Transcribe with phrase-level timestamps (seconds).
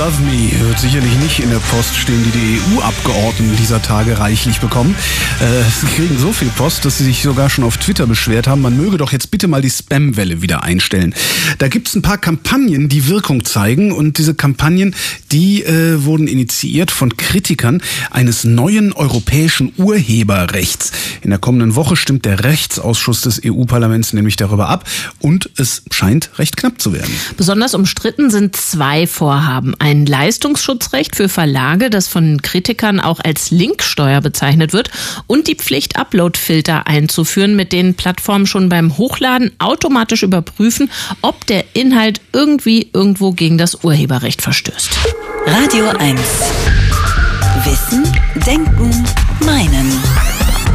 [0.00, 4.58] Love Me wird sicherlich nicht in der Post stehen, die die EU-Abgeordneten dieser Tage reichlich
[4.58, 4.94] bekommen.
[5.40, 8.62] Äh, sie kriegen so viel Post, dass sie sich sogar schon auf Twitter beschwert haben,
[8.62, 11.14] man möge doch jetzt bitte mal die Spam-Welle wieder einstellen.
[11.58, 14.94] Da gibt's ein paar Kampagnen, die Wirkung zeigen und diese Kampagnen,
[15.32, 20.92] die äh, wurden initiiert von Kritikern eines neuen europäischen Urheberrechts.
[21.20, 24.88] In der kommenden Woche stimmt der Rechtsausschuss des EU-Parlaments nämlich darüber ab
[25.18, 27.12] und es scheint recht knapp zu werden.
[27.36, 29.74] Besonders umstritten sind zwei Vorhaben.
[29.78, 34.90] Ein Leistungsschutzrecht für Verlage, das von Kritikern auch als Linksteuer bezeichnet wird,
[35.26, 40.90] und die Pflicht, Uploadfilter einzuführen, mit denen Plattformen schon beim Hochladen automatisch überprüfen,
[41.22, 44.90] ob der Inhalt irgendwie irgendwo gegen das Urheberrecht verstößt.
[45.46, 46.20] Radio 1.
[47.64, 48.04] Wissen,
[48.46, 49.04] Denken,
[49.44, 49.92] Meinen.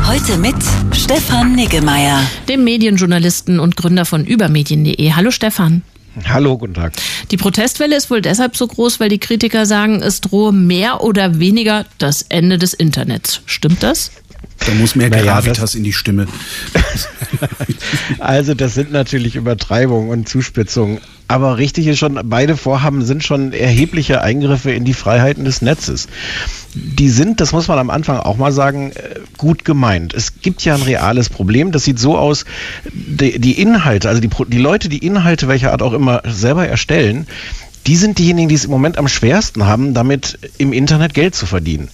[0.07, 0.55] Heute mit
[0.91, 5.13] Stefan Niggemeier, dem Medienjournalisten und Gründer von übermedien.de.
[5.13, 5.81] Hallo Stefan.
[6.23, 6.93] Hallo, guten Tag.
[7.31, 11.39] Die Protestwelle ist wohl deshalb so groß, weil die Kritiker sagen, es drohe mehr oder
[11.39, 13.41] weniger das Ende des Internets.
[13.45, 14.11] Stimmt das?
[14.59, 16.27] Da muss mehr naja, Gravitas in die Stimme.
[18.19, 20.99] also das sind natürlich Übertreibungen und Zuspitzungen.
[21.27, 26.07] Aber richtig ist schon, beide Vorhaben sind schon erhebliche Eingriffe in die Freiheiten des Netzes.
[26.73, 30.13] Die sind, das muss man am Anfang auch mal sagen, äh, gut gemeint.
[30.13, 31.71] Es gibt ja ein reales Problem.
[31.71, 32.45] Das sieht so aus,
[32.93, 37.27] die, die Inhalte, also die, die Leute, die Inhalte welcher Art auch immer selber erstellen,
[37.87, 41.45] die sind diejenigen, die es im Moment am schwersten haben, damit im Internet Geld zu
[41.45, 41.89] verdienen.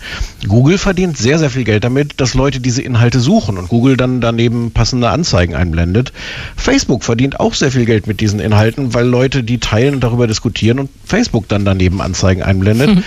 [0.48, 4.22] Google verdient sehr, sehr viel Geld damit, dass Leute diese Inhalte suchen und Google dann
[4.22, 6.14] daneben passende Anzeigen einblendet.
[6.56, 10.28] Facebook verdient auch sehr viel Geld mit diesen Inhalten, weil Leute die teilen und darüber
[10.28, 12.95] diskutieren und Facebook dann daneben Anzeigen einblendet.
[12.95, 13.03] Mhm.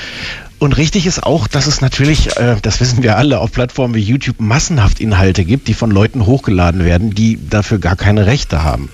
[0.58, 4.00] Und richtig ist auch, dass es natürlich, äh, das wissen wir alle, auf Plattformen wie
[4.00, 8.88] YouTube massenhaft Inhalte gibt, die von Leuten hochgeladen werden, die dafür gar keine Rechte haben.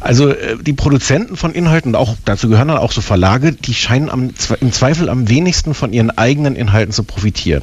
[0.00, 4.10] Also äh, die Produzenten von Inhalten, auch dazu gehören dann auch so Verlage, die scheinen
[4.10, 7.62] am, im Zweifel am wenigsten von ihren eigenen Inhalten zu profitieren.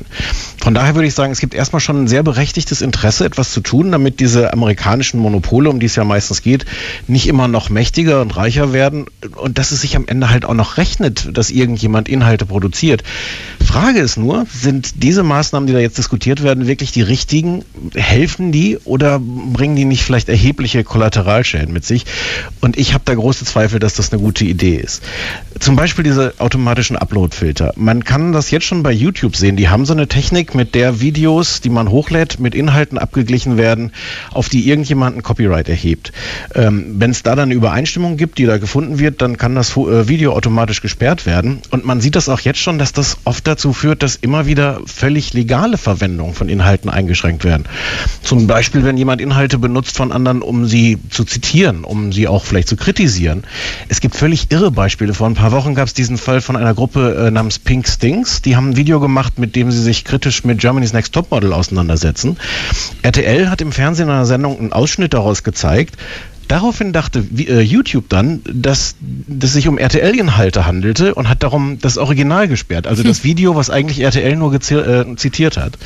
[0.61, 3.61] Von daher würde ich sagen, es gibt erstmal schon ein sehr berechtigtes Interesse, etwas zu
[3.61, 6.65] tun, damit diese amerikanischen Monopole, um die es ja meistens geht,
[7.07, 9.05] nicht immer noch mächtiger und reicher werden
[9.35, 13.03] und dass es sich am Ende halt auch noch rechnet, dass irgendjemand Inhalte produziert.
[13.63, 17.65] Frage ist nur, sind diese Maßnahmen, die da jetzt diskutiert werden, wirklich die richtigen?
[17.95, 22.05] Helfen die oder bringen die nicht vielleicht erhebliche Kollateralschäden mit sich?
[22.61, 25.01] Und ich habe da große Zweifel, dass das eine gute Idee ist.
[25.59, 27.73] Zum Beispiel diese automatischen Upload-Filter.
[27.75, 29.55] Man kann das jetzt schon bei YouTube sehen.
[29.55, 33.91] Die haben so eine Technik, mit der Videos, die man hochlädt, mit Inhalten abgeglichen werden,
[34.31, 36.11] auf die irgendjemand ein Copyright erhebt.
[36.53, 40.07] Ähm, Wenn es da dann Übereinstimmung gibt, die da gefunden wird, dann kann das äh,
[40.07, 41.61] Video automatisch gesperrt werden.
[41.71, 44.81] Und man sieht das auch jetzt schon, dass das oft dazu führt, dass immer wieder
[44.85, 47.65] völlig legale Verwendungen von Inhalten eingeschränkt werden.
[48.21, 52.43] Zum Beispiel, wenn jemand Inhalte benutzt von anderen, um sie zu zitieren, um sie auch
[52.43, 53.43] vielleicht zu kritisieren.
[53.89, 55.13] Es gibt völlig irre Beispiele.
[55.13, 58.41] Vor ein paar Wochen gab es diesen Fall von einer Gruppe äh, namens Pink Stings.
[58.41, 62.37] Die haben ein Video gemacht, mit dem sie sich kritisch mit Germany's Next Topmodel auseinandersetzen.
[63.01, 65.97] RTL hat im Fernsehen in einer Sendung einen Ausschnitt daraus gezeigt.
[66.53, 68.93] Daraufhin dachte äh, YouTube dann, dass
[69.41, 72.85] es sich um RTL-Inhalte handelte und hat darum das Original gesperrt.
[72.85, 75.79] Also das Video, was eigentlich RTL nur äh, zitiert hat.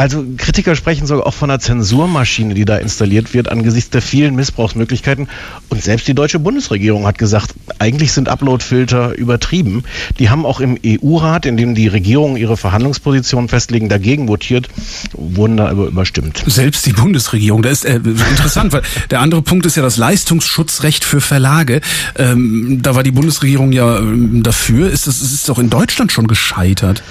[0.00, 4.34] Also Kritiker sprechen sogar auch von einer Zensurmaschine, die da installiert wird angesichts der vielen
[4.34, 5.28] Missbrauchsmöglichkeiten.
[5.68, 9.84] Und selbst die deutsche Bundesregierung hat gesagt, eigentlich sind Uploadfilter übertrieben.
[10.18, 14.68] Die haben auch im EU-Rat, in dem die Regierungen ihre Verhandlungsposition festlegen, dagegen votiert,
[15.12, 16.44] wurden da aber überstimmt.
[16.46, 21.04] Selbst die Bundesregierung, das ist äh, interessant, weil der andere Punkt ist ja das Leistungsschutzrecht
[21.04, 21.82] für Verlage.
[22.16, 24.90] Ähm, da war die Bundesregierung ja ähm, dafür.
[24.90, 27.02] Ist das ist doch in Deutschland schon gescheitert.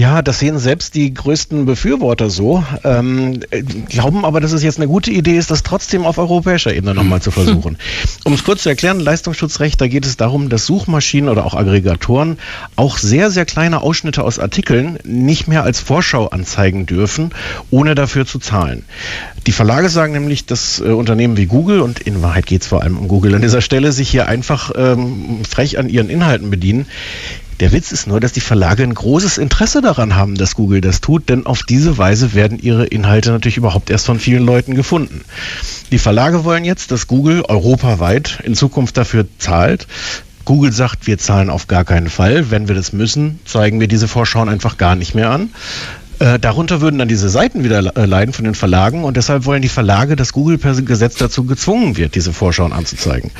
[0.00, 3.40] Ja, das sehen selbst die größten Befürworter so, ähm,
[3.90, 7.20] glauben aber, dass es jetzt eine gute Idee ist, das trotzdem auf europäischer Ebene nochmal
[7.20, 7.76] zu versuchen.
[8.24, 12.38] Um es kurz zu erklären, Leistungsschutzrecht, da geht es darum, dass Suchmaschinen oder auch Aggregatoren
[12.76, 17.32] auch sehr, sehr kleine Ausschnitte aus Artikeln nicht mehr als Vorschau anzeigen dürfen,
[17.70, 18.84] ohne dafür zu zahlen.
[19.46, 22.82] Die Verlage sagen nämlich, dass äh, Unternehmen wie Google, und in Wahrheit geht es vor
[22.82, 26.86] allem um Google an dieser Stelle, sich hier einfach ähm, frech an ihren Inhalten bedienen.
[27.60, 31.02] Der Witz ist nur, dass die Verlage ein großes Interesse daran haben, dass Google das
[31.02, 35.20] tut, denn auf diese Weise werden ihre Inhalte natürlich überhaupt erst von vielen Leuten gefunden.
[35.92, 39.86] Die Verlage wollen jetzt, dass Google europaweit in Zukunft dafür zahlt.
[40.46, 42.50] Google sagt, wir zahlen auf gar keinen Fall.
[42.50, 45.50] Wenn wir das müssen, zeigen wir diese Vorschauen einfach gar nicht mehr an.
[46.20, 49.62] Äh, darunter würden dann diese Seiten wieder äh, leiden von den Verlagen und deshalb wollen
[49.62, 53.30] die Verlage, dass Google per Gesetz dazu gezwungen wird, diese Vorschauen anzuzeigen.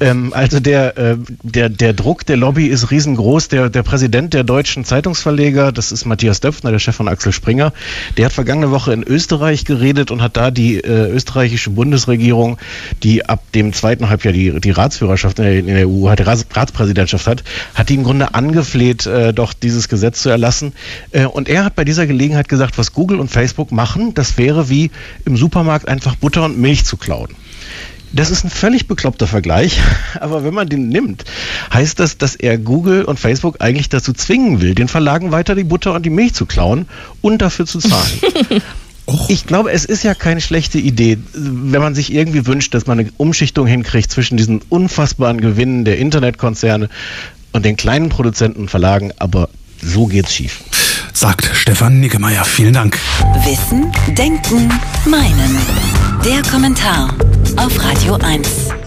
[0.00, 3.48] Ähm, also der, äh, der, der Druck der Lobby ist riesengroß.
[3.48, 7.72] Der, der Präsident der deutschen Zeitungsverleger, das ist Matthias Döpfner, der Chef von Axel Springer,
[8.18, 12.58] der hat vergangene Woche in Österreich geredet und hat da die äh, österreichische Bundesregierung,
[13.02, 16.24] die ab dem zweiten Halbjahr die, die Ratsführerschaft in der, in der EU hat, die
[16.24, 17.44] Rats, Ratspräsidentschaft hat,
[17.74, 20.74] hat die im Grunde angefleht, äh, doch dieses Gesetz zu erlassen.
[21.12, 24.68] Äh, und er hat bei dieser Gelegenheit gesagt, was Google und Facebook machen, das wäre
[24.68, 24.90] wie
[25.24, 27.30] im Supermarkt einfach Butter und Milch zu klauen.
[28.12, 29.80] Das ist ein völlig bekloppter Vergleich,
[30.20, 31.24] aber wenn man den nimmt,
[31.72, 35.64] heißt das, dass er Google und Facebook eigentlich dazu zwingen will, den Verlagen weiter die
[35.64, 36.86] Butter und die Milch zu klauen
[37.20, 38.20] und dafür zu zahlen.
[39.26, 43.00] Ich glaube, es ist ja keine schlechte Idee, wenn man sich irgendwie wünscht, dass man
[43.00, 46.88] eine Umschichtung hinkriegt zwischen diesen unfassbaren Gewinnen der Internetkonzerne
[47.52, 49.48] und den kleinen Produzenten und Verlagen, aber
[49.82, 50.60] so geht's schief.
[51.20, 52.46] Sagt Stefan Nickemeyer.
[52.46, 52.98] Vielen Dank.
[53.44, 54.70] Wissen, Denken,
[55.04, 55.58] Meinen.
[56.24, 57.14] Der Kommentar
[57.58, 58.79] auf Radio 1.